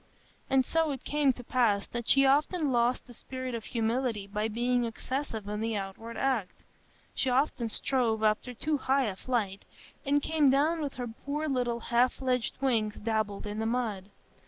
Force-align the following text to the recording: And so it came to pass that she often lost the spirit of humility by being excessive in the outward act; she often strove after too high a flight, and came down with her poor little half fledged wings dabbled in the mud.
And 0.49 0.65
so 0.65 0.89
it 0.89 1.03
came 1.03 1.31
to 1.33 1.43
pass 1.43 1.87
that 1.89 2.07
she 2.07 2.25
often 2.25 2.71
lost 2.71 3.05
the 3.05 3.13
spirit 3.13 3.53
of 3.53 3.65
humility 3.65 4.25
by 4.25 4.47
being 4.47 4.83
excessive 4.83 5.47
in 5.47 5.59
the 5.61 5.75
outward 5.77 6.17
act; 6.17 6.55
she 7.13 7.29
often 7.29 7.69
strove 7.69 8.23
after 8.23 8.51
too 8.55 8.79
high 8.79 9.05
a 9.05 9.15
flight, 9.15 9.61
and 10.03 10.19
came 10.19 10.49
down 10.49 10.81
with 10.81 10.95
her 10.95 11.07
poor 11.07 11.47
little 11.47 11.79
half 11.79 12.13
fledged 12.13 12.57
wings 12.61 12.95
dabbled 12.95 13.45
in 13.45 13.59
the 13.59 13.67
mud. 13.67 14.09